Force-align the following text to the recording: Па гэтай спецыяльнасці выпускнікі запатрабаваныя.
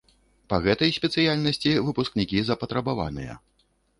Па 0.51 0.57
гэтай 0.67 0.93
спецыяльнасці 0.97 1.75
выпускнікі 1.89 2.43
запатрабаваныя. 2.49 3.39